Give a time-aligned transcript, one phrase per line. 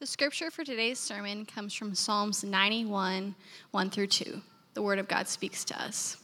[0.00, 3.34] The scripture for today's sermon comes from Psalms 91,
[3.72, 4.40] 1 through 2.
[4.74, 6.18] The word of God speaks to us.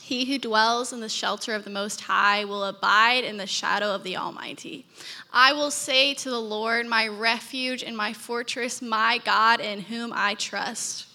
[0.00, 3.94] He who dwells in the shelter of the Most High will abide in the shadow
[3.94, 4.86] of the Almighty.
[5.32, 10.12] I will say to the Lord, my refuge and my fortress, my God in whom
[10.12, 11.06] I trust.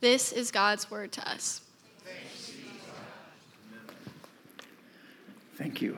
[0.00, 1.62] This is God's word to us.
[5.56, 5.96] Thank you.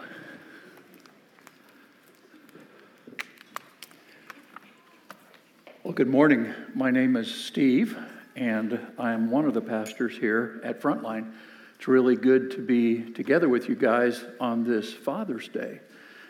[5.91, 6.55] Well, good morning.
[6.73, 7.99] My name is Steve,
[8.37, 11.33] and I am one of the pastors here at Frontline.
[11.75, 15.81] It's really good to be together with you guys on this Father's Day.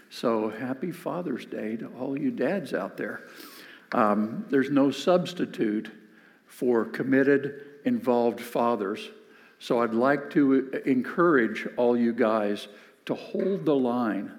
[0.08, 3.24] So, happy Father's Day to all you dads out there.
[3.92, 5.90] Um, there's no substitute
[6.46, 9.10] for committed, involved fathers.
[9.58, 12.66] So, I'd like to encourage all you guys
[13.04, 14.32] to hold the line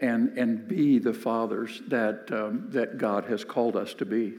[0.00, 4.34] and, and be the fathers that, um, that God has called us to be.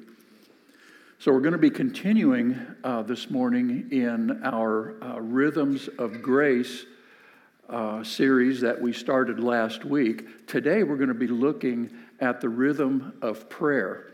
[1.20, 6.86] So, we're going to be continuing uh, this morning in our uh, Rhythms of Grace
[7.68, 10.46] uh, series that we started last week.
[10.46, 14.12] Today, we're going to be looking at the rhythm of prayer.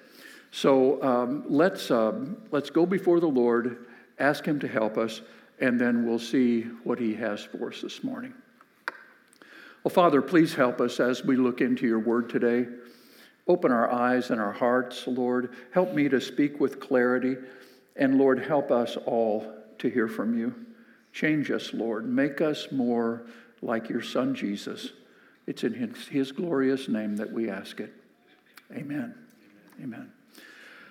[0.52, 3.86] So, um, let's, um, let's go before the Lord,
[4.17, 5.23] ask Him to help us,
[5.59, 8.33] and then we'll see what He has for us this morning.
[9.83, 12.66] Well, Father, please help us as we look into your word today.
[13.47, 15.53] Open our eyes and our hearts, Lord.
[15.72, 17.36] Help me to speak with clarity.
[17.95, 20.53] And Lord, help us all to hear from you.
[21.11, 22.08] Change us, Lord.
[22.08, 23.23] Make us more
[23.61, 24.91] like your Son, Jesus.
[25.45, 27.94] It's in his, his glorious name that we ask it.
[28.71, 29.14] Amen.
[29.81, 30.11] Amen.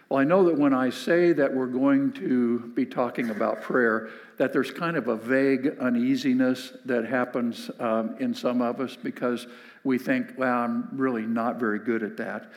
[0.09, 4.11] Well, I know that when I say that we're going to be talking about prayer,
[4.43, 9.47] that there's kind of a vague uneasiness that happens um, in some of us because
[9.85, 12.51] we think, well, I'm really not very good at that.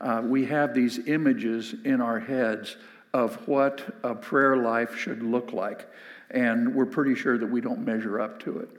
[0.00, 2.76] Uh, we have these images in our heads
[3.14, 5.88] of what a prayer life should look like,
[6.32, 8.70] and we're pretty sure that we don't measure up to it.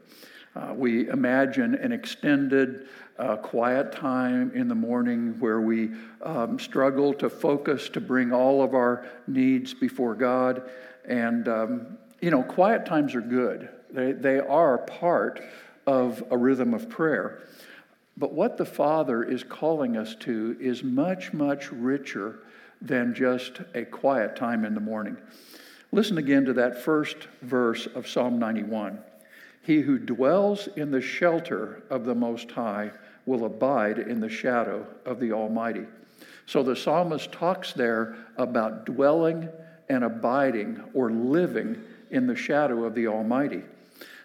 [0.54, 5.92] Uh, we imagine an extended, uh, quiet time in the morning where we
[6.24, 10.70] um, struggle to focus to bring all of our needs before God.
[11.06, 15.42] And, um, you know, quiet times are good, they, they are part
[15.88, 17.42] of a rhythm of prayer.
[18.18, 22.40] But what the Father is calling us to is much, much richer
[22.82, 25.18] than just a quiet time in the morning.
[25.92, 29.00] Listen again to that first verse of Psalm 91.
[29.64, 32.92] He who dwells in the shelter of the Most High
[33.26, 35.86] will abide in the shadow of the Almighty.
[36.46, 39.50] So the psalmist talks there about dwelling
[39.88, 41.82] and abiding or living
[42.12, 43.64] in the shadow of the Almighty.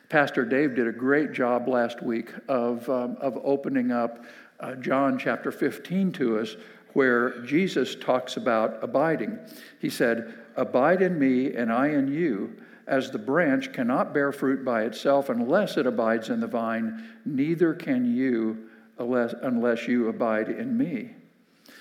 [0.09, 4.25] Pastor Dave did a great job last week of, um, of opening up
[4.61, 6.57] uh, John chapter 15 to us,
[6.93, 9.39] where Jesus talks about abiding.
[9.81, 12.57] He said, Abide in me, and I in you.
[12.87, 17.75] As the branch cannot bear fruit by itself unless it abides in the vine, neither
[17.75, 18.69] can you
[18.99, 21.11] unless, unless you abide in me.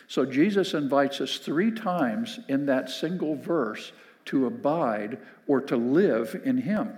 [0.08, 3.92] So Jesus invites us three times in that single verse
[4.25, 5.17] to abide
[5.47, 6.97] or to live in Him.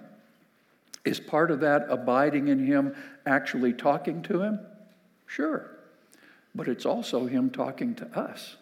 [1.03, 4.59] Is part of that abiding in Him actually talking to Him?
[5.25, 5.69] Sure.
[6.53, 8.55] But it's also Him talking to us.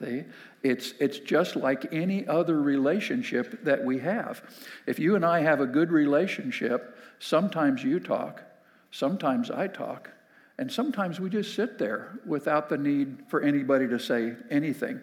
[0.00, 0.24] See?
[0.62, 4.42] It's, it's just like any other relationship that we have.
[4.86, 8.42] If you and I have a good relationship, sometimes you talk,
[8.90, 10.10] sometimes I talk,
[10.58, 15.00] and sometimes we just sit there without the need for anybody to say anything.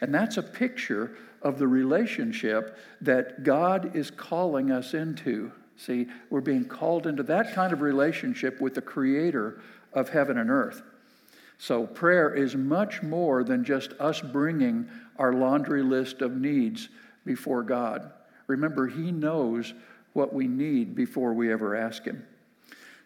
[0.00, 6.40] And that's a picture of the relationship that God is calling us into See, we're
[6.40, 9.60] being called into that kind of relationship with the creator
[9.92, 10.82] of heaven and earth.
[11.58, 16.88] So, prayer is much more than just us bringing our laundry list of needs
[17.24, 18.12] before God.
[18.46, 19.74] Remember, He knows
[20.12, 22.24] what we need before we ever ask Him.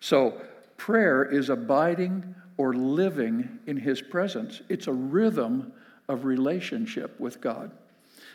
[0.01, 0.41] So,
[0.77, 5.73] prayer is abiding or living in His presence, it's a rhythm
[6.09, 7.71] of relationship with God.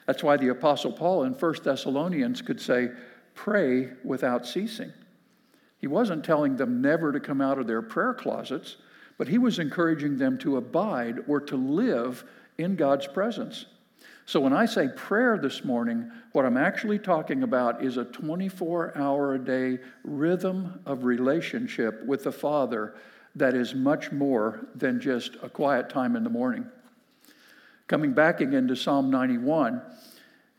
[0.05, 2.89] That's why the Apostle Paul in 1 Thessalonians could say,
[3.35, 4.91] pray without ceasing.
[5.77, 8.77] He wasn't telling them never to come out of their prayer closets,
[9.17, 12.23] but he was encouraging them to abide or to live
[12.57, 13.65] in God's presence.
[14.25, 18.97] So when I say prayer this morning, what I'm actually talking about is a 24
[18.97, 22.95] hour a day rhythm of relationship with the Father
[23.35, 26.65] that is much more than just a quiet time in the morning.
[27.91, 29.81] Coming back again to Psalm 91,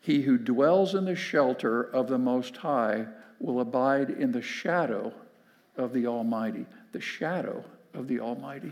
[0.00, 3.06] he who dwells in the shelter of the Most High
[3.40, 5.14] will abide in the shadow
[5.78, 6.66] of the Almighty.
[6.92, 7.64] The shadow
[7.94, 8.70] of the Almighty.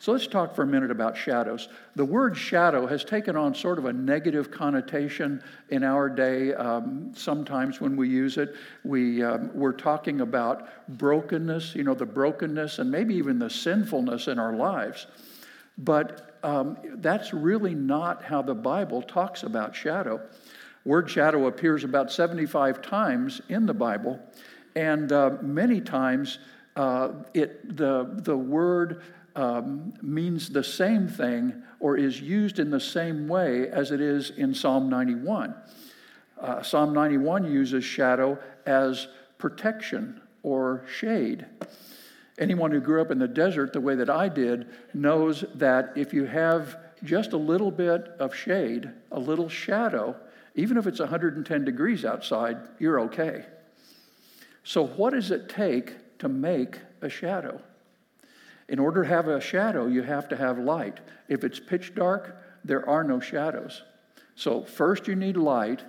[0.00, 1.68] So let's talk for a minute about shadows.
[1.94, 6.52] The word shadow has taken on sort of a negative connotation in our day.
[6.54, 10.66] Um, sometimes when we use it, we, um, we're talking about
[10.98, 15.06] brokenness, you know, the brokenness and maybe even the sinfulness in our lives.
[15.78, 20.20] But um, that's really not how the Bible talks about shadow.
[20.84, 24.18] Word shadow appears about 75 times in the Bible,
[24.74, 26.38] and uh, many times
[26.76, 29.02] uh, it, the, the word
[29.36, 34.30] um, means the same thing or is used in the same way as it is
[34.30, 35.54] in Psalm 91.
[36.40, 39.08] Uh, Psalm 91 uses shadow as
[39.38, 41.46] protection or shade.
[42.40, 46.14] Anyone who grew up in the desert the way that I did knows that if
[46.14, 50.16] you have just a little bit of shade, a little shadow,
[50.54, 53.44] even if it's 110 degrees outside, you're okay.
[54.64, 57.60] So, what does it take to make a shadow?
[58.68, 61.00] In order to have a shadow, you have to have light.
[61.28, 63.82] If it's pitch dark, there are no shadows.
[64.34, 65.82] So, first you need light,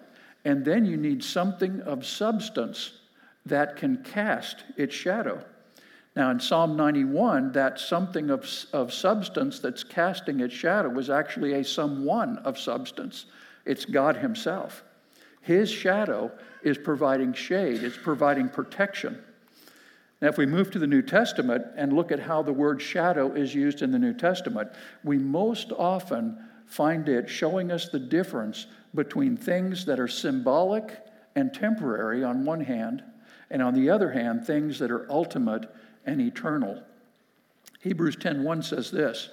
[0.44, 2.92] and then you need something of substance
[3.46, 5.46] that can cast its shadow.
[6.16, 11.54] Now, in Psalm 91, that something of, of substance that's casting its shadow is actually
[11.54, 13.26] a someone of substance.
[13.66, 14.84] It's God Himself.
[15.42, 16.32] His shadow
[16.64, 19.24] is providing shade, it's providing protection.
[20.22, 23.34] Now, if we move to the New Testament and look at how the word shadow
[23.34, 24.70] is used in the New Testament,
[25.04, 26.38] we most often
[26.68, 31.00] find it showing us the difference between things that are symbolic
[31.36, 33.04] and temporary on one hand,
[33.50, 35.74] and on the other hand, things that are ultimate
[36.06, 36.84] and eternal.
[37.80, 39.30] Hebrews 10:1 says this,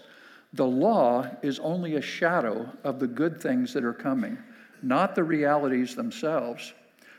[0.52, 4.38] "The law is only a shadow of the good things that are coming,
[4.82, 6.72] not the realities themselves.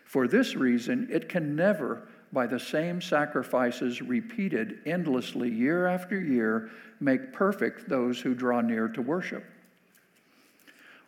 [0.06, 2.02] For this reason, it can never
[2.32, 6.70] by the same sacrifices repeated endlessly year after year
[7.00, 9.44] make perfect those who draw near to worship."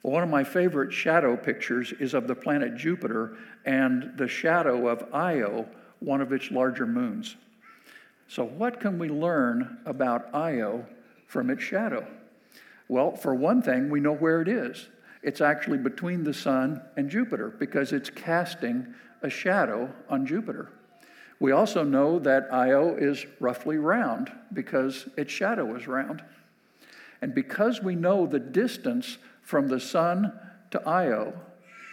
[0.03, 5.13] One of my favorite shadow pictures is of the planet Jupiter and the shadow of
[5.13, 5.67] Io,
[5.99, 7.35] one of its larger moons.
[8.31, 10.85] So, what can we learn about Io
[11.27, 12.07] from its shadow?
[12.87, 14.87] Well, for one thing, we know where it is.
[15.21, 18.87] It's actually between the sun and Jupiter because it's casting
[19.21, 20.71] a shadow on Jupiter.
[21.41, 26.23] We also know that Io is roughly round because its shadow is round.
[27.21, 30.31] And because we know the distance from the sun
[30.69, 31.33] to Io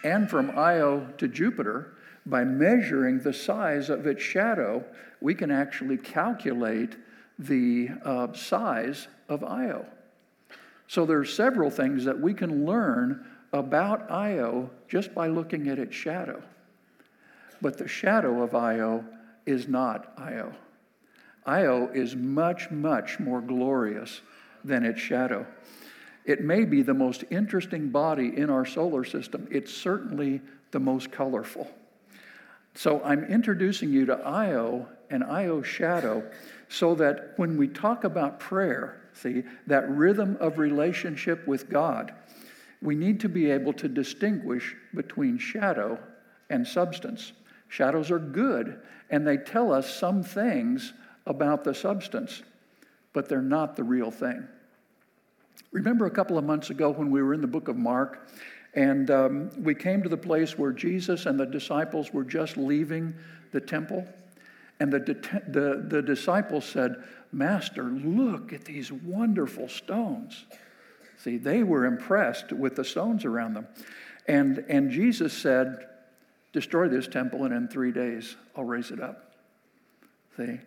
[0.05, 1.97] and from Io to Jupiter,
[2.29, 4.83] by measuring the size of its shadow,
[5.21, 6.95] we can actually calculate
[7.37, 9.85] the uh, size of Io.
[10.87, 15.79] So there are several things that we can learn about Io just by looking at
[15.79, 16.41] its shadow.
[17.61, 19.03] But the shadow of Io
[19.45, 20.53] is not Io.
[21.45, 24.21] Io is much, much more glorious
[24.63, 25.45] than its shadow.
[26.25, 29.47] It may be the most interesting body in our solar system.
[29.49, 30.41] It's certainly
[30.71, 31.67] the most colorful.
[32.79, 36.23] So I'm introducing you to Io and IO shadow
[36.69, 42.13] so that when we talk about prayer, see, that rhythm of relationship with God,
[42.81, 45.99] we need to be able to distinguish between shadow
[46.49, 47.33] and substance.
[47.67, 48.79] Shadows are good,
[49.09, 50.93] and they tell us some things
[51.25, 52.43] about the substance,
[53.11, 54.47] but they're not the real thing.
[55.73, 58.29] Remember a couple of months ago when we were in the book of Mark,
[58.73, 63.15] and um, we came to the place where Jesus and the disciples were just leaving
[63.51, 64.07] the temple.
[64.79, 70.45] And the, the, the disciples said, Master, look at these wonderful stones.
[71.17, 73.67] See, they were impressed with the stones around them.
[74.27, 75.85] And, and Jesus said,
[76.51, 79.33] Destroy this temple, and in three days I'll raise it up.
[80.35, 80.59] See,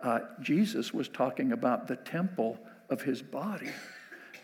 [0.00, 2.58] uh, Jesus was talking about the temple
[2.88, 3.70] of his body.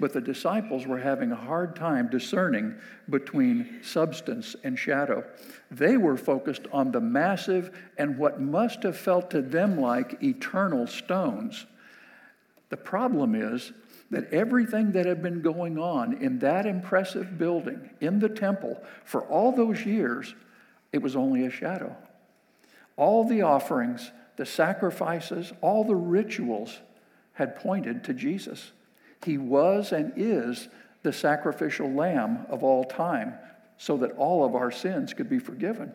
[0.01, 2.75] But the disciples were having a hard time discerning
[3.11, 5.25] between substance and shadow.
[5.71, 10.87] They were focused on the massive and what must have felt to them like eternal
[10.87, 11.67] stones.
[12.71, 13.73] The problem is
[14.11, 19.23] that everything that had been going on in that impressive building, in the temple, for
[19.25, 20.35] all those years,
[20.93, 21.95] it was only a shadow.
[22.97, 26.79] All the offerings, the sacrifices, all the rituals
[27.35, 28.73] had pointed to Jesus.
[29.25, 30.69] He was and is
[31.03, 33.35] the sacrificial lamb of all time
[33.79, 35.93] so that all of our sins could be forgiven.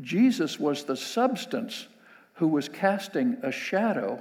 [0.00, 1.88] Jesus was the substance
[2.34, 4.20] who was casting a shadow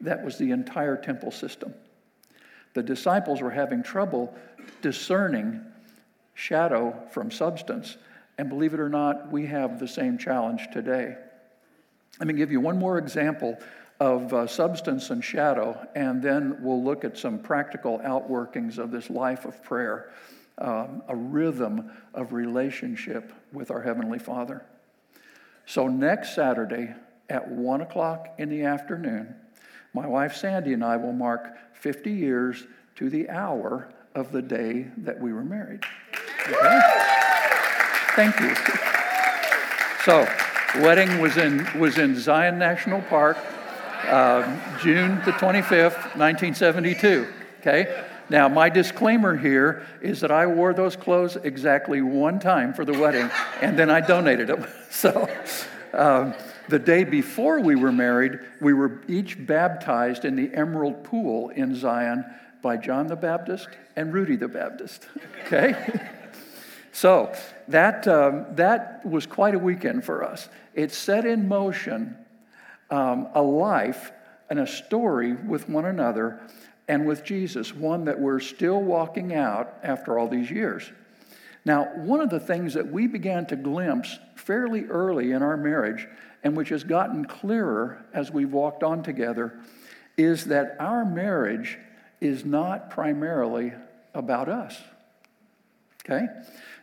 [0.00, 1.74] that was the entire temple system.
[2.74, 4.34] The disciples were having trouble
[4.82, 5.60] discerning
[6.34, 7.96] shadow from substance.
[8.38, 11.16] And believe it or not, we have the same challenge today.
[12.18, 13.58] Let me give you one more example
[13.98, 19.08] of uh, substance and shadow, and then we'll look at some practical outworkings of this
[19.08, 20.12] life of prayer,
[20.58, 24.64] um, a rhythm of relationship with our Heavenly Father.
[25.64, 26.94] So, next Saturday
[27.28, 29.34] at 1 o'clock in the afternoon,
[29.94, 34.86] my wife Sandy and I will mark 50 years to the hour of the day
[34.98, 35.84] that we were married.
[36.48, 36.80] Okay?
[38.14, 38.54] Thank you.
[40.04, 40.26] So,
[40.82, 43.36] wedding was in, was in Zion National Park,
[44.08, 47.26] um, June the 25th, 1972.
[47.60, 48.04] Okay?
[48.28, 52.98] Now, my disclaimer here is that I wore those clothes exactly one time for the
[52.98, 54.66] wedding, and then I donated them.
[54.88, 55.28] So,
[55.92, 56.32] um,
[56.68, 61.74] the day before we were married, we were each baptized in the Emerald Pool in
[61.74, 62.24] Zion
[62.62, 65.06] by John the Baptist and Rudy the Baptist.
[65.44, 65.74] Okay?
[66.92, 67.32] so
[67.68, 70.48] that, um, that was quite a weekend for us.
[70.74, 72.16] It set in motion
[72.90, 74.12] um, a life
[74.48, 76.40] and a story with one another
[76.88, 80.90] and with Jesus, one that we're still walking out after all these years.
[81.64, 86.06] Now, one of the things that we began to glimpse fairly early in our marriage
[86.44, 89.58] and which has gotten clearer as we've walked on together
[90.16, 91.76] is that our marriage
[92.20, 93.72] is not primarily
[94.14, 94.80] about us.
[96.04, 96.26] Okay?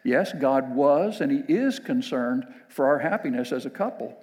[0.04, 4.18] Yes, God was and He is concerned for our happiness as a couple,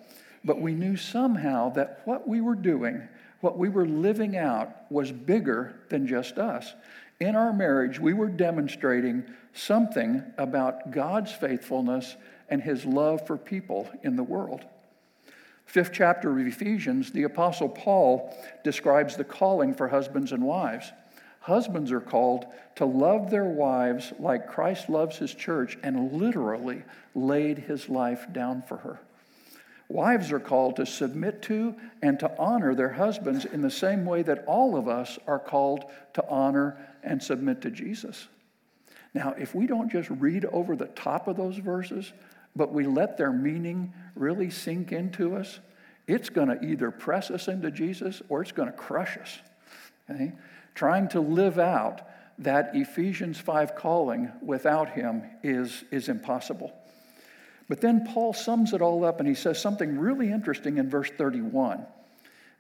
[0.45, 3.09] but we knew somehow that what we were doing,
[3.41, 6.75] what we were living out, was bigger than just us.
[7.19, 12.17] In our marriage, we were demonstrating something about God's faithfulness
[12.49, 14.65] and His love for people in the world
[15.71, 20.91] fifth chapter of Ephesians, the Apostle Paul describes the calling for husbands and wives.
[21.39, 26.83] Husbands are called to love their wives like Christ loves his church and literally
[27.15, 29.01] laid his life down for her.
[29.91, 34.23] Wives are called to submit to and to honor their husbands in the same way
[34.23, 38.29] that all of us are called to honor and submit to Jesus.
[39.15, 42.13] Now, if we don't just read over the top of those verses,
[42.55, 45.59] but we let their meaning really sink into us,
[46.07, 49.41] it's going to either press us into Jesus or it's going to crush us.
[50.09, 50.35] Okay?
[50.77, 52.03] Trying to live out
[52.39, 56.73] that Ephesians 5 calling without him is, is impossible.
[57.71, 61.09] But then Paul sums it all up and he says something really interesting in verse
[61.09, 61.87] 31.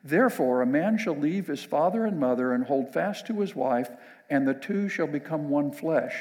[0.04, 3.90] Therefore, a man shall leave his father and mother and hold fast to his wife,
[4.30, 6.14] and the two shall become one flesh.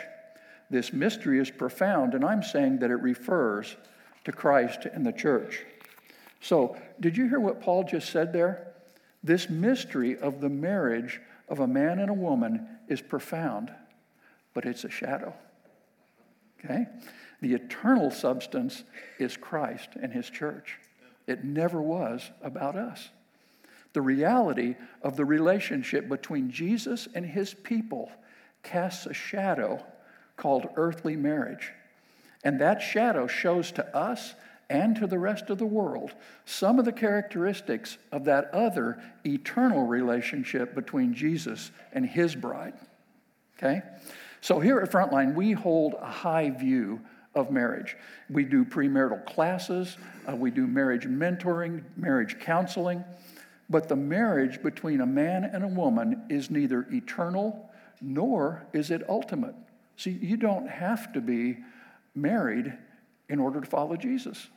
[0.71, 3.77] This mystery is profound, and I'm saying that it refers
[4.25, 5.63] to Christ and the church.
[6.41, 8.73] So, did you hear what Paul just said there?
[9.23, 13.71] This mystery of the marriage of a man and a woman is profound,
[14.55, 15.35] but it's a shadow.
[16.65, 16.87] Okay?
[17.41, 18.83] The eternal substance
[19.17, 20.79] is Christ and his church.
[21.27, 23.09] It never was about us.
[23.93, 28.11] The reality of the relationship between Jesus and his people
[28.63, 29.83] casts a shadow
[30.37, 31.71] called earthly marriage.
[32.43, 34.33] And that shadow shows to us
[34.69, 36.13] and to the rest of the world
[36.45, 42.73] some of the characteristics of that other eternal relationship between Jesus and his bride.
[43.57, 43.81] Okay?
[44.41, 47.01] So here at Frontline, we hold a high view
[47.35, 47.95] of marriage.
[48.29, 53.03] We do premarital classes, uh, we do marriage mentoring, marriage counseling,
[53.69, 57.69] but the marriage between a man and a woman is neither eternal
[58.01, 59.55] nor is it ultimate.
[59.97, 61.57] See, you don't have to be
[62.15, 62.73] married
[63.27, 64.47] in order to follow Jesus.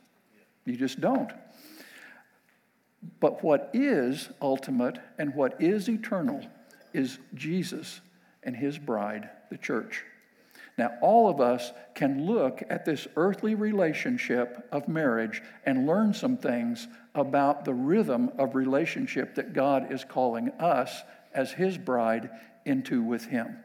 [0.64, 1.30] You just don't.
[3.20, 6.46] But what is ultimate and what is eternal
[6.94, 8.00] is Jesus
[8.44, 10.04] and his bride, the church.
[10.78, 16.36] Now, all of us can look at this earthly relationship of marriage and learn some
[16.36, 21.02] things about the rhythm of relationship that God is calling us
[21.34, 22.30] as his bride
[22.64, 23.58] into with him.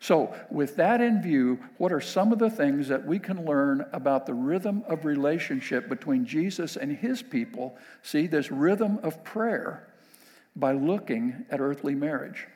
[0.00, 3.86] So, with that in view, what are some of the things that we can learn
[3.92, 7.76] about the rhythm of relationship between Jesus and his people?
[8.02, 9.88] See, this rhythm of prayer
[10.56, 12.46] by looking at earthly marriage.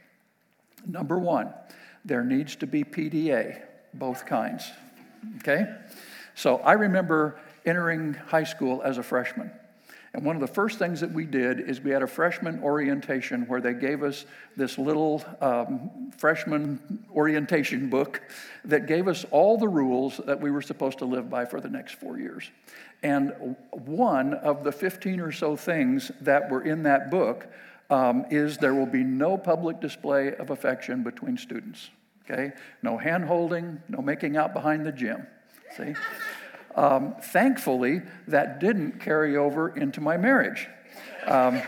[0.86, 1.52] Number one,
[2.08, 3.60] there needs to be PDA,
[3.94, 4.70] both kinds.
[5.36, 5.66] Okay?
[6.34, 9.50] So, I remember entering high school as a freshman.
[10.14, 13.46] And one of the first things that we did is we had a freshman orientation
[13.46, 14.24] where they gave us
[14.56, 18.22] this little um, freshman orientation book
[18.64, 21.68] that gave us all the rules that we were supposed to live by for the
[21.68, 22.50] next four years.
[23.02, 27.46] And one of the 15 or so things that were in that book
[27.90, 31.90] um, is there will be no public display of affection between students.
[32.30, 32.52] Okay?
[32.82, 35.26] No hand holding, no making out behind the gym.
[35.76, 35.94] See?
[36.74, 40.68] Um, thankfully, that didn't carry over into my marriage.
[41.26, 41.62] Um,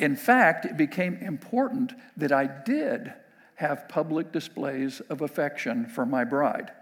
[0.00, 3.12] In fact, it became important that I did
[3.56, 6.72] have public displays of affection for my bride.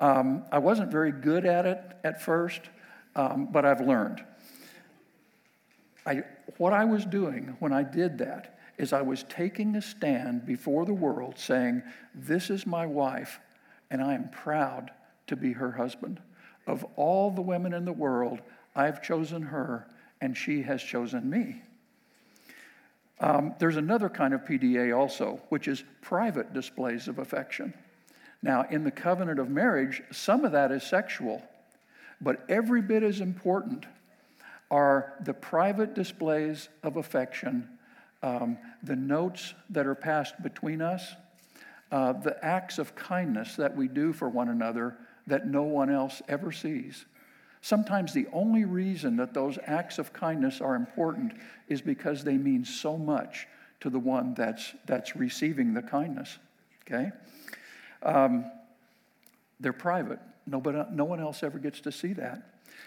[0.00, 2.62] Um, I wasn't very good at it at first,
[3.14, 4.24] um, but I've learned.
[6.04, 6.24] I,
[6.56, 10.86] what I was doing when I did that is I was taking a stand before
[10.86, 11.82] the world saying,
[12.14, 13.40] This is my wife,
[13.90, 14.90] and I am proud
[15.26, 16.20] to be her husband.
[16.66, 18.40] Of all the women in the world,
[18.74, 19.88] I've chosen her,
[20.20, 21.62] and she has chosen me.
[23.20, 27.74] Um, there's another kind of PDA also, which is private displays of affection.
[28.42, 31.42] Now, in the covenant of marriage, some of that is sexual,
[32.20, 33.86] but every bit as important
[34.70, 37.77] are the private displays of affection,
[38.22, 41.14] um, the notes that are passed between us,
[41.90, 44.96] uh, the acts of kindness that we do for one another
[45.26, 47.04] that no one else ever sees.
[47.60, 51.32] Sometimes the only reason that those acts of kindness are important
[51.68, 53.46] is because they mean so much
[53.80, 56.38] to the one that's, that's receiving the kindness.
[56.86, 57.10] Okay?
[58.02, 58.50] Um,
[59.60, 60.20] they're private.
[60.46, 62.42] Nobody, no one else ever gets to see that.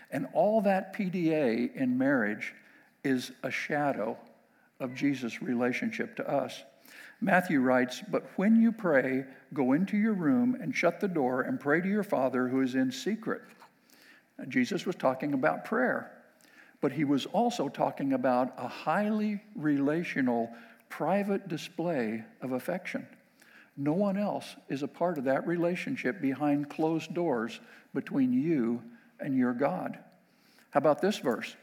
[0.09, 2.53] And all that PDA in marriage
[3.03, 4.17] is a shadow
[4.81, 6.63] of Jesus' relationship to us.
[7.21, 11.59] Matthew writes, But when you pray, go into your room and shut the door and
[11.59, 13.41] pray to your Father who is in secret.
[14.38, 16.11] Now, Jesus was talking about prayer,
[16.81, 20.50] but he was also talking about a highly relational,
[20.89, 23.07] private display of affection.
[23.77, 27.59] No one else is a part of that relationship behind closed doors
[27.93, 28.81] between you
[29.19, 29.97] and your God.
[30.71, 31.55] How about this verse?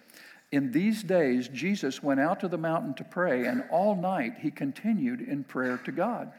[0.51, 4.51] In these days, Jesus went out to the mountain to pray, and all night he
[4.51, 6.33] continued in prayer to God.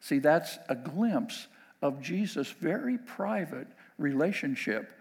[0.00, 1.46] See, that's a glimpse
[1.80, 4.92] of Jesus' very private relationship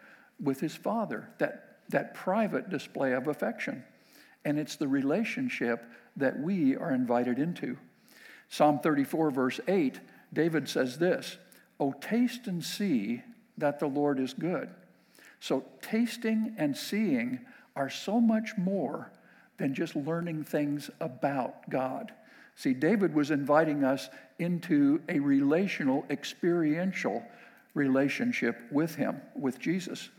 [0.42, 3.84] with his Father, that, that private display of affection.
[4.46, 7.77] And it's the relationship that we are invited into.
[8.50, 10.00] Psalm 34, verse 8,
[10.32, 11.38] David says this
[11.80, 13.22] Oh, taste and see
[13.58, 14.70] that the Lord is good.
[15.39, 17.40] So, tasting and seeing
[17.75, 19.12] are so much more
[19.57, 22.12] than just learning things about God.
[22.55, 24.09] See, David was inviting us
[24.40, 27.24] into a relational, experiential
[27.74, 30.09] relationship with Him, with Jesus.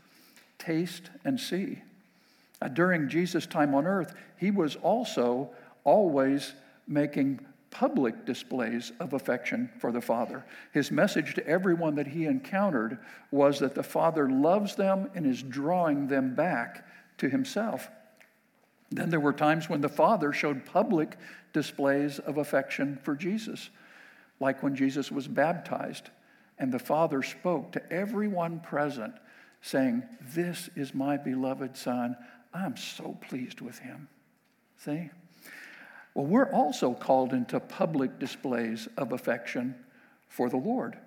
[0.57, 1.81] Taste and see.
[2.61, 5.49] Uh, during Jesus' time on earth, He was also
[5.83, 6.53] always
[6.87, 7.39] making
[7.75, 10.45] public displays of affection for the Father.
[10.71, 12.97] His message to everyone that he encountered
[13.31, 17.89] was that the Father loves them and is drawing them back to himself.
[18.91, 21.17] Then there were times when the Father showed public
[21.53, 23.69] displays of affection for Jesus,
[24.39, 26.09] like when Jesus was baptized,
[26.57, 29.13] and the Father spoke to everyone present,
[29.61, 32.15] saying, This is my beloved Son.
[32.53, 34.07] I'm so pleased with him.
[34.77, 35.09] See?
[36.13, 39.75] Well, we're also called into public displays of affection
[40.29, 40.97] for the Lord,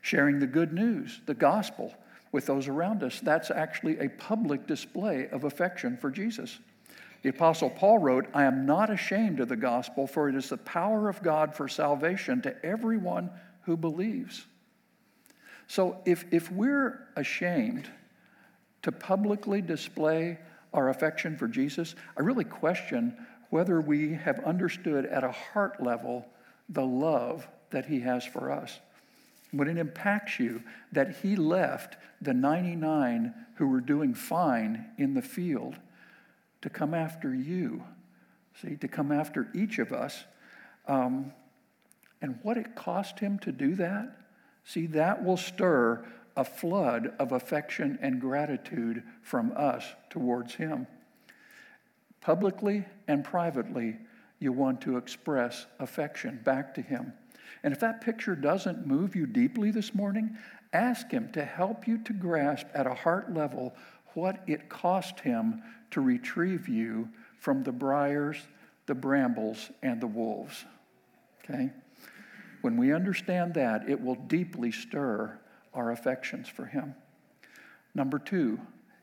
[0.00, 1.94] sharing the good news, the gospel,
[2.34, 3.20] with those around us.
[3.20, 6.58] That's actually a public display of affection for Jesus.
[7.22, 10.56] The Apostle Paul wrote, I am not ashamed of the gospel, for it is the
[10.56, 13.30] power of God for salvation to everyone
[13.62, 14.46] who believes.
[15.68, 17.88] So if, if we're ashamed
[18.82, 20.40] to publicly display
[20.72, 23.16] our affection for Jesus, I really question
[23.50, 26.26] whether we have understood at a heart level
[26.68, 28.80] the love that He has for us.
[29.56, 30.62] When it impacts you
[30.92, 35.76] that He left the 99 who were doing fine in the field
[36.62, 37.84] to come after you,
[38.60, 40.24] see, to come after each of us,
[40.88, 41.32] um,
[42.20, 44.16] and what it cost Him to do that,
[44.64, 46.04] see, that will stir
[46.36, 50.86] a flood of affection and gratitude from us towards Him.
[52.20, 53.98] Publicly and privately,
[54.38, 57.12] you want to express affection back to Him.
[57.62, 60.36] And if that picture doesn't move you deeply this morning,
[60.72, 63.74] ask Him to help you to grasp at a heart level
[64.14, 68.38] what it cost Him to retrieve you from the briars,
[68.86, 70.64] the brambles, and the wolves.
[71.42, 71.70] Okay?
[72.62, 75.38] When we understand that, it will deeply stir
[75.74, 76.94] our affections for Him.
[77.94, 78.58] Number two,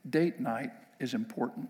[0.09, 1.69] date night is important.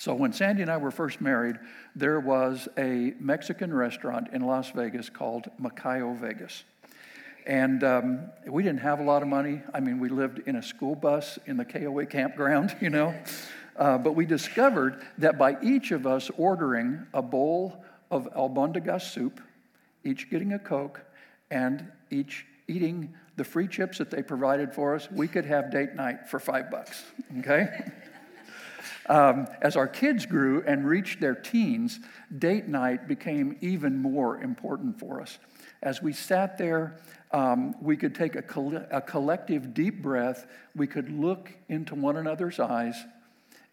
[0.00, 1.58] So when Sandy and I were first married,
[1.94, 6.64] there was a Mexican restaurant in Las Vegas called Macayo Vegas.
[7.46, 9.60] And um, we didn't have a lot of money.
[9.74, 13.14] I mean, we lived in a school bus in the KOA campground, you know.
[13.76, 19.38] Uh, but we discovered that by each of us ordering a bowl of albondigas soup,
[20.02, 21.02] each getting a Coke,
[21.50, 25.94] and each eating the free chips that they provided for us, we could have date
[25.94, 27.04] night for five bucks,
[27.40, 27.68] okay?
[29.10, 31.98] Um, as our kids grew and reached their teens,
[32.38, 35.40] date night became even more important for us.
[35.82, 36.96] As we sat there,
[37.32, 40.46] um, we could take a, coll- a collective deep breath,
[40.76, 43.04] we could look into one another's eyes,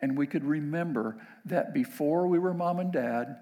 [0.01, 3.37] and we could remember that before we were mom and dad,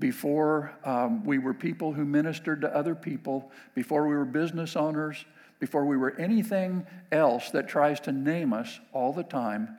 [0.00, 5.24] before um, we were people who ministered to other people, before we were business owners,
[5.60, 9.76] before we were anything else that tries to name us all the time,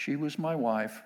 [0.00, 1.02] she was my wife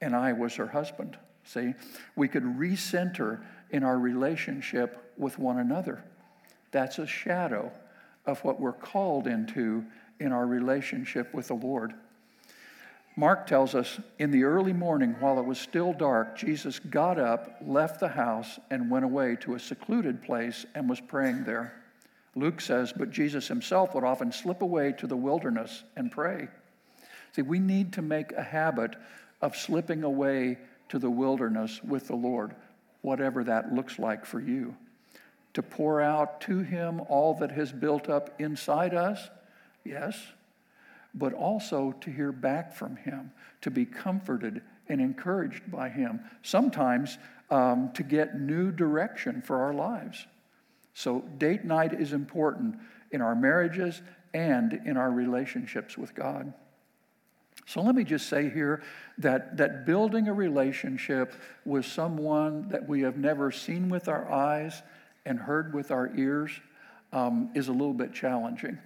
[0.00, 1.18] and I was her husband.
[1.42, 1.74] See,
[2.14, 6.04] we could recenter in our relationship with one another.
[6.70, 7.72] That's a shadow
[8.24, 9.84] of what we're called into
[10.20, 11.94] in our relationship with the Lord.
[13.16, 17.56] Mark tells us in the early morning, while it was still dark, Jesus got up,
[17.60, 21.82] left the house, and went away to a secluded place and was praying there.
[22.36, 26.46] Luke says, but Jesus himself would often slip away to the wilderness and pray.
[27.32, 28.96] See, we need to make a habit
[29.40, 30.58] of slipping away
[30.88, 32.54] to the wilderness with the Lord,
[33.02, 34.76] whatever that looks like for you.
[35.54, 39.30] To pour out to Him all that has built up inside us,
[39.84, 40.18] yes,
[41.14, 47.18] but also to hear back from Him, to be comforted and encouraged by Him, sometimes
[47.50, 50.26] um, to get new direction for our lives.
[50.94, 52.76] So, date night is important
[53.10, 54.00] in our marriages
[54.34, 56.52] and in our relationships with God.
[57.66, 58.82] So, let me just say here
[59.18, 64.82] that, that building a relationship with someone that we have never seen with our eyes
[65.24, 66.52] and heard with our ears
[67.12, 68.78] um, is a little bit challenging.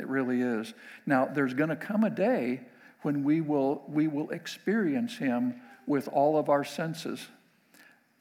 [0.00, 0.72] It really is.
[1.04, 2.62] Now, there's going to come a day
[3.02, 7.26] when we will, we will experience Him with all of our senses,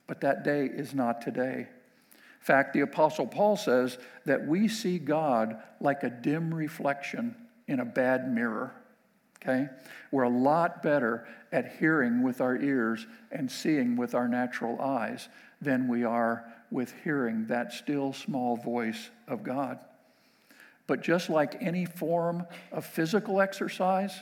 [0.07, 1.67] but that day is not today.
[2.11, 7.35] In fact, the Apostle Paul says that we see God like a dim reflection
[7.67, 8.73] in a bad mirror.
[9.47, 9.67] Okay?
[10.11, 15.29] We're a lot better at hearing with our ears and seeing with our natural eyes
[15.61, 19.79] than we are with hearing that still small voice of God.
[20.87, 24.19] But just like any form of physical exercise,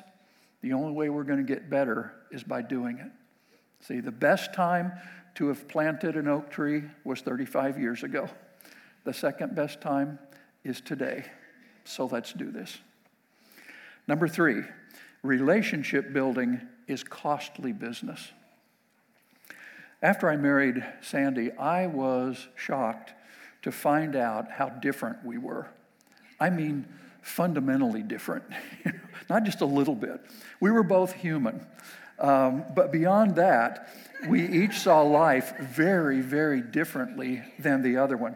[0.61, 3.11] the only way we're going to get better is by doing it.
[3.81, 4.93] See, the best time
[5.35, 8.29] to have planted an oak tree was 35 years ago.
[9.03, 10.19] The second best time
[10.63, 11.25] is today.
[11.83, 12.77] So let's do this.
[14.07, 14.63] Number three,
[15.23, 18.31] relationship building is costly business.
[20.01, 23.13] After I married Sandy, I was shocked
[23.61, 25.67] to find out how different we were.
[26.39, 26.85] I mean,
[27.21, 28.43] fundamentally different,
[29.29, 30.19] not just a little bit.
[30.59, 31.65] We were both human.
[32.19, 33.89] Um, but beyond that,
[34.27, 38.35] we each saw life very, very differently than the other one.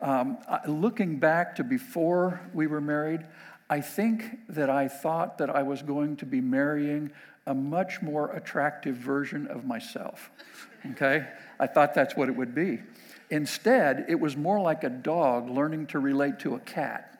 [0.00, 3.24] Um, looking back to before we were married,
[3.72, 7.10] I think that I thought that I was going to be marrying
[7.46, 10.30] a much more attractive version of myself.
[10.90, 11.26] Okay?
[11.58, 12.80] I thought that's what it would be.
[13.30, 17.12] Instead, it was more like a dog learning to relate to a cat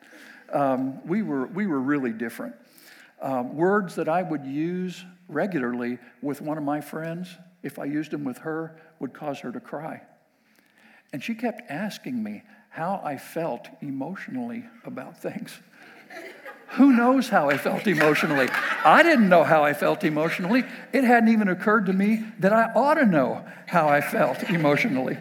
[0.53, 2.53] um, we, were, we were really different.
[3.19, 8.11] Um, words that I would use regularly with one of my friends, if I used
[8.11, 10.03] them with her, would cause her to cry.
[11.11, 15.59] And she kept asking me how I felt emotionally about things.
[16.73, 18.49] Who knows how I felt emotionally?
[18.83, 20.63] I didn't know how I felt emotionally.
[20.91, 25.17] It hadn't even occurred to me that I ought to know how I felt emotionally.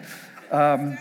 [0.51, 0.97] Um,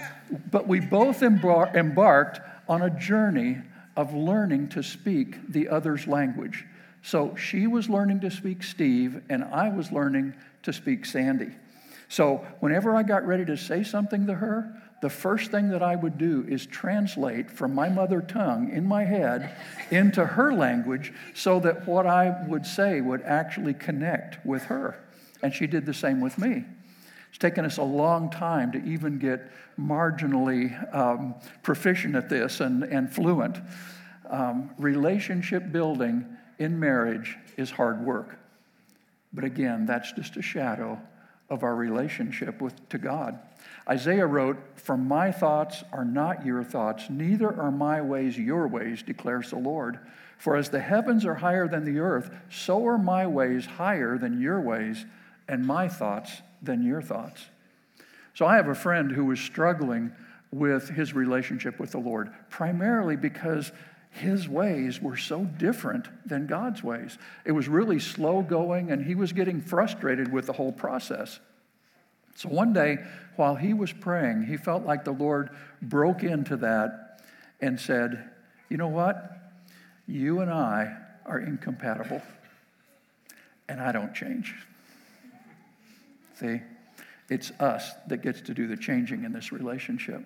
[0.50, 3.60] but we both embar- embarked on a journey
[3.96, 6.66] of learning to speak the other's language.
[7.02, 10.34] So she was learning to speak Steve, and I was learning
[10.64, 11.52] to speak Sandy.
[12.10, 15.96] So whenever I got ready to say something to her, the first thing that I
[15.96, 19.56] would do is translate from my mother tongue in my head
[19.90, 25.04] into her language so that what I would say would actually connect with her.
[25.42, 26.66] And she did the same with me.
[27.30, 31.34] It's taken us a long time to even get marginally um,
[31.64, 33.58] proficient at this and, and fluent.
[34.30, 36.26] Um, relationship building
[36.60, 38.38] in marriage is hard work.
[39.34, 41.00] But again, that's just a shadow
[41.50, 43.40] of our relationship with, to God.
[43.90, 49.04] Isaiah wrote, For my thoughts are not your thoughts, neither are my ways your ways,
[49.04, 50.00] declares the Lord.
[50.38, 54.42] For as the heavens are higher than the earth, so are my ways higher than
[54.42, 55.06] your ways,
[55.48, 57.46] and my thoughts than your thoughts.
[58.34, 60.12] So I have a friend who was struggling
[60.52, 63.72] with his relationship with the Lord, primarily because
[64.12, 67.18] his ways were so different than God's ways.
[67.46, 71.40] It was really slow going, and he was getting frustrated with the whole process.
[72.36, 72.98] So one day,
[73.36, 75.50] while he was praying, he felt like the Lord
[75.82, 77.22] broke into that
[77.60, 78.30] and said,
[78.70, 79.38] You know what?
[80.08, 82.22] You and I are incompatible,
[83.70, 84.56] and I don't change.
[86.40, 86.62] See?
[87.30, 90.26] It's us that gets to do the changing in this relationship.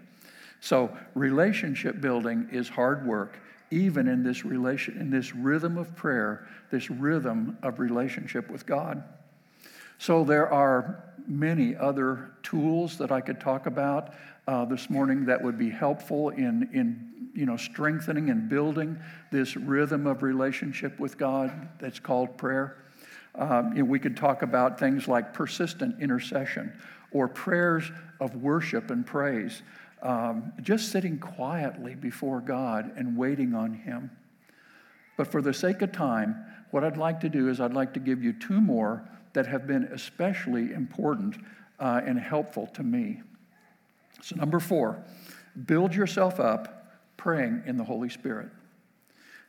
[0.59, 3.37] So, relationship building is hard work,
[3.69, 9.03] even in this relation, in this rhythm of prayer, this rhythm of relationship with God.
[9.97, 14.13] So, there are many other tools that I could talk about
[14.47, 18.97] uh, this morning that would be helpful in, in you know, strengthening and building
[19.31, 22.77] this rhythm of relationship with God that's called prayer.
[23.35, 26.79] Um, you know, we could talk about things like persistent intercession
[27.11, 29.63] or prayers of worship and praise,
[30.01, 34.11] um, just sitting quietly before God and waiting on Him.
[35.17, 37.99] But for the sake of time, what I'd like to do is I'd like to
[37.99, 41.37] give you two more that have been especially important
[41.79, 43.21] uh, and helpful to me.
[44.21, 45.03] So, number four,
[45.65, 48.49] build yourself up praying in the Holy Spirit.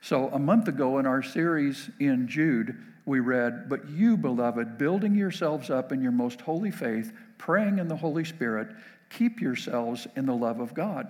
[0.00, 2.76] So, a month ago in our series in Jude,
[3.07, 7.88] we read, But you, beloved, building yourselves up in your most holy faith, praying in
[7.88, 8.68] the Holy Spirit,
[9.09, 11.09] keep yourselves in the love of God.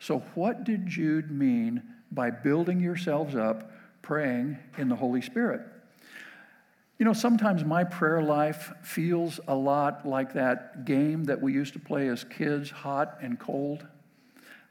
[0.00, 3.70] So, what did Jude mean by building yourselves up,
[4.02, 5.62] praying in the Holy Spirit?
[6.98, 11.72] You know, sometimes my prayer life feels a lot like that game that we used
[11.72, 13.86] to play as kids, hot and cold.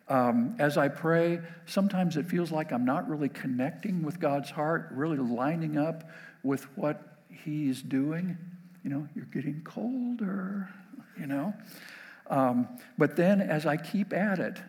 [0.08, 4.90] Um, as I pray, sometimes it feels like I'm not really connecting with God's heart,
[4.92, 6.10] really lining up
[6.44, 8.38] with what He's doing.
[8.84, 10.70] You know, you're getting colder,
[11.20, 11.54] you know.
[12.30, 12.68] Um,
[12.98, 14.60] but then as I keep at it,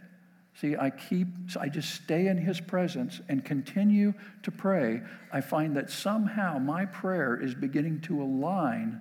[0.55, 4.13] See, I keep, I just stay in his presence and continue
[4.43, 5.01] to pray.
[5.33, 9.01] I find that somehow my prayer is beginning to align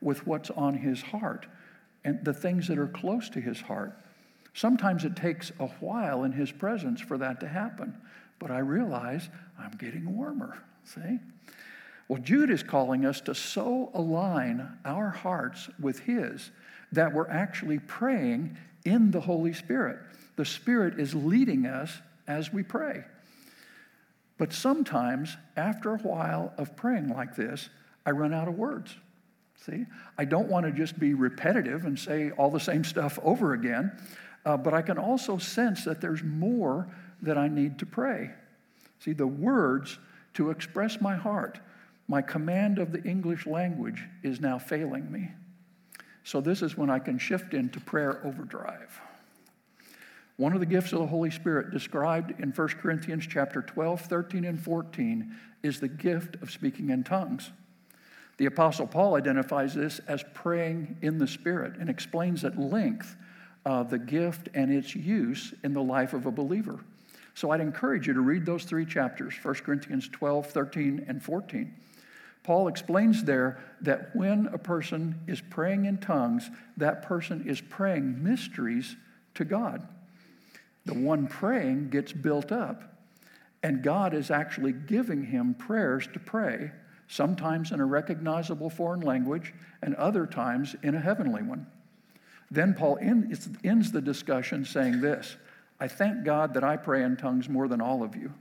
[0.00, 1.46] with what's on his heart
[2.04, 3.92] and the things that are close to his heart.
[4.52, 7.96] Sometimes it takes a while in his presence for that to happen,
[8.38, 10.62] but I realize I'm getting warmer.
[10.84, 11.18] See?
[12.08, 16.50] Well, Jude is calling us to so align our hearts with his
[16.92, 19.98] that we're actually praying in the Holy Spirit
[20.40, 21.92] the Spirit is leading us
[22.26, 23.04] as we pray.
[24.38, 27.68] But sometimes, after a while of praying like this,
[28.06, 28.96] I run out of words.
[29.66, 29.84] See,
[30.16, 33.92] I don't want to just be repetitive and say all the same stuff over again,
[34.46, 36.88] uh, but I can also sense that there's more
[37.20, 38.30] that I need to pray.
[39.00, 39.98] See, the words
[40.32, 41.60] to express my heart,
[42.08, 45.32] my command of the English language is now failing me.
[46.24, 49.02] So, this is when I can shift into prayer overdrive.
[50.40, 54.46] One of the gifts of the Holy Spirit described in 1 Corinthians chapter 12, 13,
[54.46, 57.50] and 14 is the gift of speaking in tongues.
[58.38, 63.16] The Apostle Paul identifies this as praying in the Spirit and explains at length
[63.66, 66.80] uh, the gift and its use in the life of a believer.
[67.34, 71.74] So I'd encourage you to read those three chapters 1 Corinthians 12, 13, and 14.
[72.44, 76.48] Paul explains there that when a person is praying in tongues,
[76.78, 78.96] that person is praying mysteries
[79.34, 79.86] to God.
[80.86, 82.98] The one praying gets built up,
[83.62, 86.72] and God is actually giving him prayers to pray,
[87.08, 91.66] sometimes in a recognizable foreign language, and other times in a heavenly one.
[92.50, 95.36] Then Paul ends the discussion saying this
[95.78, 98.32] I thank God that I pray in tongues more than all of you,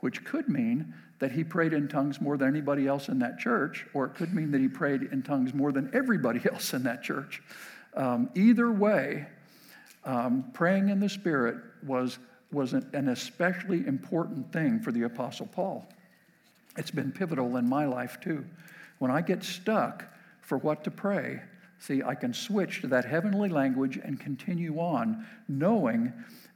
[0.00, 3.86] which could mean that he prayed in tongues more than anybody else in that church,
[3.94, 7.02] or it could mean that he prayed in tongues more than everybody else in that
[7.02, 7.42] church.
[7.94, 9.26] Um, either way,
[10.04, 12.18] um, praying in the Spirit was,
[12.52, 15.88] was an, especially important thing for the Apostle Paul.
[16.76, 18.44] It's been pivotal in my life too.
[18.98, 20.04] When I get stuck
[20.40, 21.40] for what to pray,
[21.78, 26.12] see, I can switch to that heavenly language and continue on, knowing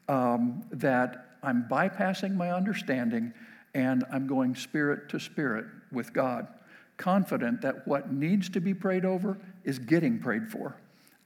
[0.09, 3.33] um, that I'm bypassing my understanding
[3.75, 6.49] and I'm going spirit to spirit with God,
[6.97, 10.77] confident that what needs to be prayed over is getting prayed for.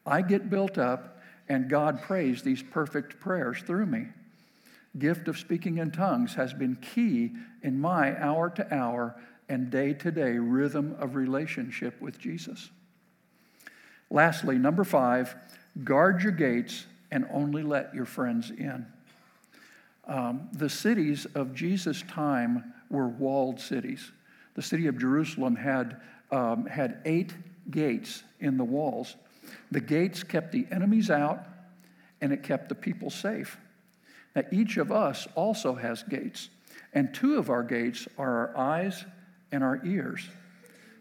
[0.06, 4.06] I get built up and God prays these perfect prayers through me.
[4.98, 9.16] Gift of speaking in tongues has been key in my hour to hour
[9.48, 12.70] and day to day rhythm of relationship with Jesus.
[14.10, 15.34] Lastly, number five,
[15.82, 18.86] guard your gates and only let your friends in.
[20.06, 24.12] Um, the cities of Jesus' time were walled cities.
[24.54, 27.34] The city of Jerusalem had, um, had eight
[27.70, 29.16] gates in the walls.
[29.74, 31.40] The gates kept the enemies out
[32.20, 33.58] and it kept the people safe.
[34.36, 36.48] Now, each of us also has gates,
[36.92, 39.04] and two of our gates are our eyes
[39.50, 40.28] and our ears.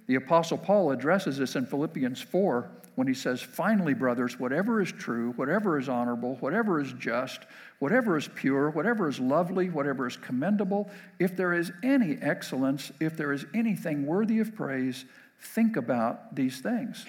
[0.07, 4.91] The Apostle Paul addresses this in Philippians 4 when he says, Finally, brothers, whatever is
[4.91, 7.41] true, whatever is honorable, whatever is just,
[7.77, 13.15] whatever is pure, whatever is lovely, whatever is commendable, if there is any excellence, if
[13.15, 15.05] there is anything worthy of praise,
[15.39, 17.05] think about these things.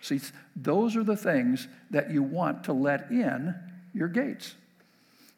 [0.00, 0.20] See,
[0.54, 3.54] those are the things that you want to let in
[3.92, 4.54] your gates.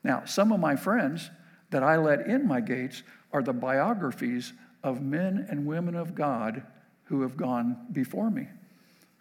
[0.04, 1.30] Now, some of my friends
[1.70, 6.62] that I let in my gates are the biographies of men and women of God
[7.04, 8.48] who have gone before me.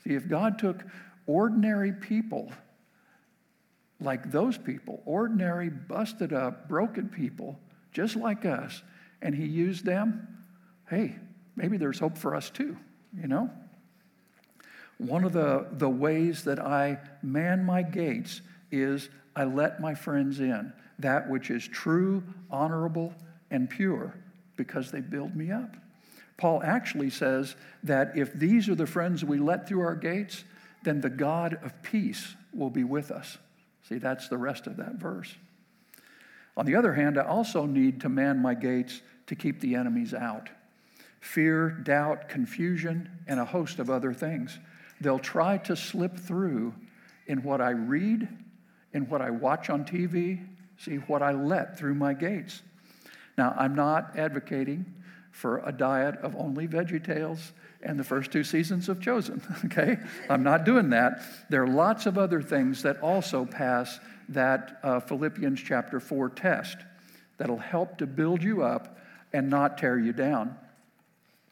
[0.03, 0.83] See, if God took
[1.27, 2.51] ordinary people
[4.01, 7.59] like those people, ordinary, busted up, broken people,
[7.91, 8.81] just like us,
[9.21, 10.27] and He used them,
[10.89, 11.15] hey,
[11.55, 12.77] maybe there's hope for us too,
[13.19, 13.49] you know?
[14.99, 20.39] One of the, the ways that I man my gates is I let my friends
[20.39, 23.13] in, that which is true, honorable,
[23.49, 24.13] and pure,
[24.57, 25.75] because they build me up.
[26.37, 30.43] Paul actually says that if these are the friends we let through our gates,
[30.83, 33.37] then the God of peace will be with us.
[33.87, 35.33] See, that's the rest of that verse.
[36.57, 40.13] On the other hand, I also need to man my gates to keep the enemies
[40.13, 40.49] out
[41.21, 44.57] fear, doubt, confusion, and a host of other things.
[45.01, 46.73] They'll try to slip through
[47.27, 48.27] in what I read,
[48.93, 50.45] in what I watch on TV,
[50.77, 52.61] see, what I let through my gates.
[53.37, 54.93] Now, I'm not advocating
[55.31, 59.97] for a diet of only Veggie Tales and the first two seasons of Chosen, okay?
[60.29, 61.21] I'm not doing that.
[61.49, 66.77] There are lots of other things that also pass that uh, Philippians chapter 4 test
[67.37, 68.97] that'll help to build you up
[69.31, 70.57] and not tear you down.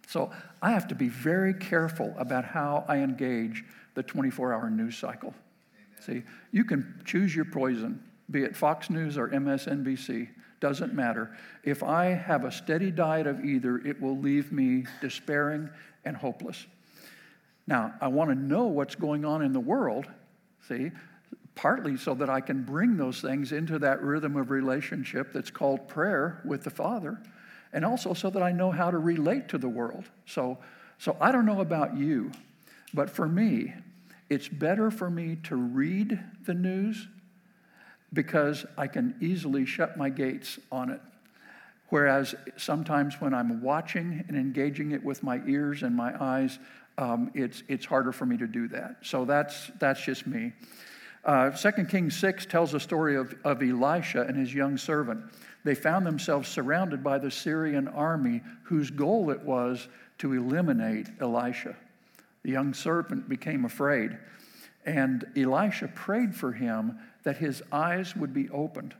[0.07, 4.97] So I have to be very careful about how I engage the 24 hour news
[4.97, 5.35] cycle.
[5.75, 6.23] Amen.
[6.23, 10.29] See, you can choose your poison, be it Fox News or MSNBC,
[10.61, 11.37] doesn't matter.
[11.63, 15.69] If I have a steady diet of either, it will leave me despairing
[16.05, 16.65] and hopeless.
[17.67, 20.07] Now, I want to know what's going on in the world,
[20.69, 20.91] see,
[21.53, 25.89] partly so that I can bring those things into that rhythm of relationship that's called
[25.89, 27.19] prayer with the Father
[27.73, 30.05] and also so that I know how to relate to the world.
[30.25, 30.57] So,
[30.97, 32.31] so I don't know about you,
[32.93, 33.73] but for me,
[34.29, 37.07] it's better for me to read the news
[38.13, 41.01] because I can easily shut my gates on it.
[41.89, 46.59] Whereas sometimes when I'm watching and engaging it with my ears and my eyes,
[46.97, 48.97] um, it's, it's harder for me to do that.
[49.03, 50.53] So that's, that's just me.
[51.23, 55.21] Uh, 2 Kings 6 tells a story of, of Elisha and his young servant
[55.67, 61.75] they found themselves surrounded by the Syrian army whose goal it was to eliminate Elisha.
[62.43, 64.17] The young servant became afraid,
[64.85, 68.93] and Elisha prayed for him that his eyes would be opened.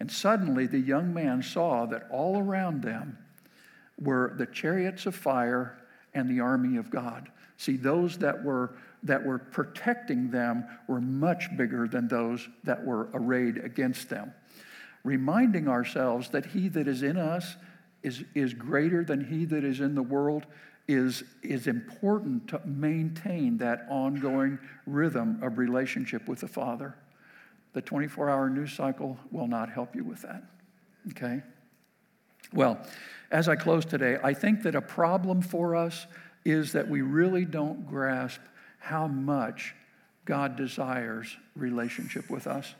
[0.00, 3.16] And suddenly the young man saw that all around them
[4.00, 5.78] were the chariots of fire
[6.14, 7.30] and the army of God.
[7.58, 13.08] See, those that were, that were protecting them were much bigger than those that were
[13.14, 14.32] arrayed against them
[15.04, 17.56] reminding ourselves that he that is in us
[18.02, 20.46] is, is greater than he that is in the world
[20.88, 26.96] is, is important to maintain that ongoing rhythm of relationship with the Father.
[27.72, 30.42] The 24 hour news cycle will not help you with that.
[31.10, 31.42] Okay?
[32.52, 32.84] Well,
[33.30, 36.06] as I close today, I think that a problem for us
[36.44, 38.40] is that we really don't grasp
[38.78, 39.74] how much
[40.24, 42.74] God desires relationship with us.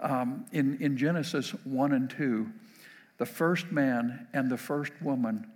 [0.00, 2.48] Um, in, in Genesis 1 and 2,
[3.18, 5.46] the first man and the first woman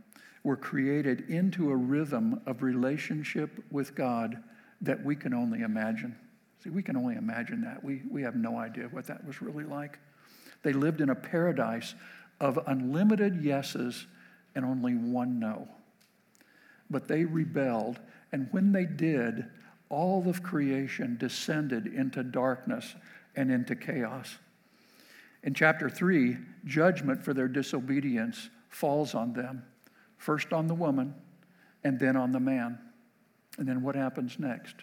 [0.43, 4.43] were created into a rhythm of relationship with God
[4.81, 6.17] that we can only imagine.
[6.63, 7.83] See, we can only imagine that.
[7.83, 9.99] We, we have no idea what that was really like.
[10.63, 11.95] They lived in a paradise
[12.41, 14.07] of unlimited yeses
[14.55, 15.69] and only one no.
[16.91, 18.01] But they rebelled,
[18.33, 19.47] and when they did,
[19.89, 22.95] all of creation descended into darkness
[23.37, 24.39] and into chaos.
[25.43, 29.65] In chapter 3, judgment for their disobedience falls on them,
[30.17, 31.15] first on the woman
[31.85, 32.79] and then on the man.
[33.59, 34.77] And then what happens next?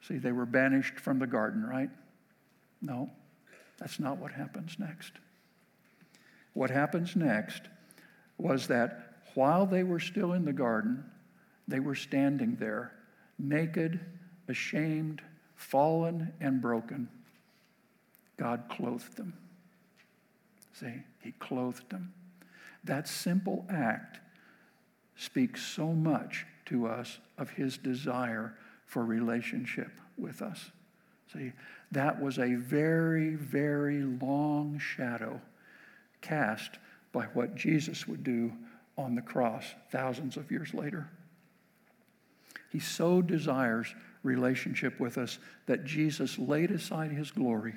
[0.00, 1.90] See, they were banished from the garden, right?
[2.80, 3.10] No,
[3.78, 5.12] that's not what happens next.
[6.54, 7.62] What happens next
[8.38, 11.04] was that while they were still in the garden,
[11.66, 12.92] they were standing there,
[13.38, 14.00] naked,
[14.48, 15.22] ashamed,
[15.56, 17.08] fallen, and broken.
[18.38, 19.34] God clothed them.
[20.72, 22.12] See, He clothed them.
[22.84, 24.20] That simple act
[25.16, 28.54] speaks so much to us of His desire
[28.86, 30.70] for relationship with us.
[31.32, 31.52] See,
[31.92, 35.40] that was a very, very long shadow
[36.20, 36.78] cast
[37.12, 38.52] by what Jesus would do
[38.96, 41.08] on the cross thousands of years later.
[42.70, 47.74] He so desires relationship with us that Jesus laid aside his glory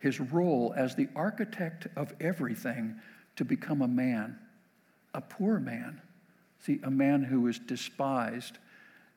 [0.00, 2.96] his role as the architect of everything
[3.36, 4.38] to become a man,
[5.12, 6.00] a poor man.
[6.60, 8.58] See, a man who is despised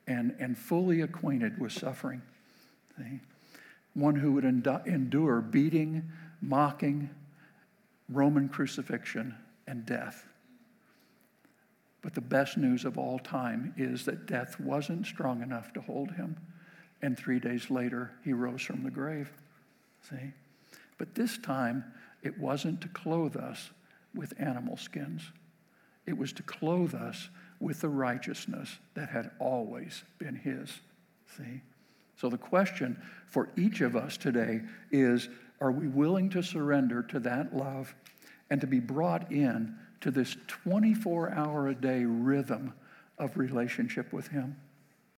[0.06, 2.22] and, and fully acquainted with suffering.
[2.96, 3.20] See?
[3.94, 6.10] One who would endure beating,
[6.40, 7.10] mocking,
[8.08, 9.34] Roman crucifixion,
[9.66, 10.26] and death.
[12.00, 16.12] But the best news of all time is that death wasn't strong enough to hold
[16.12, 16.36] him.
[17.02, 19.30] And three days later, he rose from the grave.
[20.08, 20.32] See?
[20.98, 21.84] But this time,
[22.22, 23.70] it wasn't to clothe us
[24.14, 25.22] with animal skins,
[26.06, 27.28] it was to clothe us
[27.60, 30.80] with the righteousness that had always been his.
[31.36, 31.60] See?
[32.16, 35.28] So the question for each of us today is
[35.60, 37.94] are we willing to surrender to that love
[38.50, 42.72] and to be brought in to this 24 hour a day rhythm
[43.18, 44.56] of relationship with him?